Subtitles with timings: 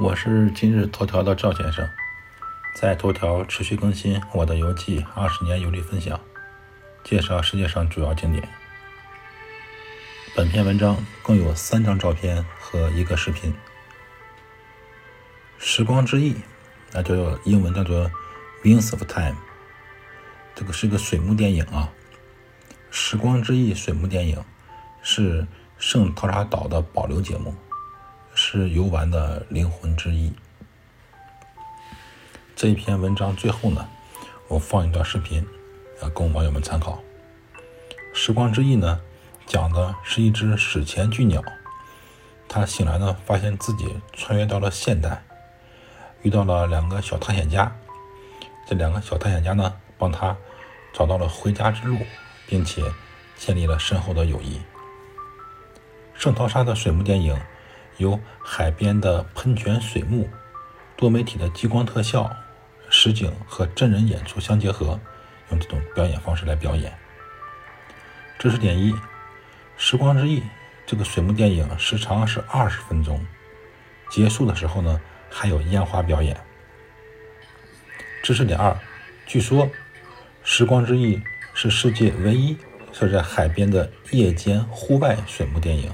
[0.00, 1.84] 我是今日头条的赵先生，
[2.72, 6.20] 在头条持续更新我的游记二十年游历分享，
[7.02, 8.48] 介绍世界上主要景点。
[10.36, 13.52] 本篇文章共有三张照片和一个视频。
[15.58, 16.36] 时光之翼，
[16.92, 18.08] 那叫英文叫做
[18.62, 19.34] Wings of Time，
[20.54, 21.90] 这个是个水幕电影啊。
[22.92, 24.44] 时光之翼水幕电影
[25.02, 25.44] 是
[25.76, 27.52] 圣淘沙岛的保留节目。
[28.50, 30.32] 是游玩的灵魂之一。
[32.56, 33.86] 这一篇文章最后呢，
[34.48, 35.46] 我放一段视频，
[36.00, 36.98] 啊，供网友们参考。
[38.14, 39.02] 时光之翼呢，
[39.44, 41.44] 讲的是一只史前巨鸟，
[42.48, 45.22] 它醒来呢，发现自己穿越到了现代，
[46.22, 47.70] 遇到了两个小探险家。
[48.66, 50.34] 这两个小探险家呢，帮他
[50.94, 51.98] 找到了回家之路，
[52.46, 52.82] 并且
[53.36, 54.58] 建立了深厚的友谊。
[56.14, 57.38] 圣淘沙的水幕电影。
[57.98, 60.28] 由海边的喷泉水幕、
[60.96, 62.34] 多媒体的激光特效、
[62.88, 64.98] 实景和真人演出相结合，
[65.50, 66.96] 用这种表演方式来表演。
[68.38, 68.94] 知识点一：
[69.76, 70.42] 时光之翼
[70.86, 73.24] 这个水幕电影时长是二十分钟，
[74.08, 76.40] 结束的时候呢还有烟花表演。
[78.22, 78.76] 知识点二：
[79.26, 79.68] 据说
[80.44, 81.20] 时光之翼
[81.52, 82.56] 是世界唯一
[82.92, 85.92] 设在海边的夜间户外水幕电影，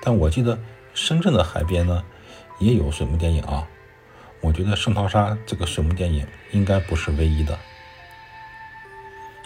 [0.00, 0.56] 但我记得。
[0.98, 2.04] 深圳的海边呢，
[2.58, 3.64] 也有水幕电影啊。
[4.40, 7.56] 我觉得圣淘沙这个水幕电影应该不是唯一的。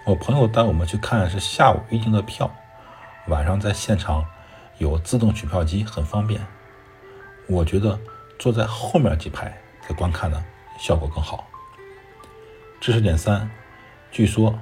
[0.06, 2.50] 我朋友带我们去看是下午预订的票，
[3.28, 4.27] 晚上在现场
[4.78, 6.41] 有自动取票机，很方便。
[7.47, 8.00] 我觉得
[8.39, 9.55] 坐在后面几排
[9.86, 10.42] 在观看呢，
[10.78, 11.47] 效果更好。
[12.80, 13.48] 知识点三，
[14.11, 14.58] 据说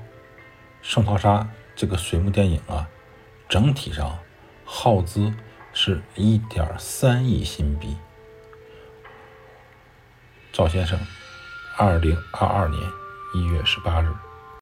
[0.83, 2.89] 圣淘沙这个水幕电影啊，
[3.49, 4.19] 整体上
[4.65, 5.33] 耗资。
[5.83, 7.97] 是一点三亿新币。
[10.53, 11.01] 赵先生，
[11.79, 12.79] 二零二二年
[13.33, 14.30] 一月十八日。